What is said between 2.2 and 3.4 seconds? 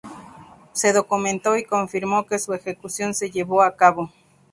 que su ejecución se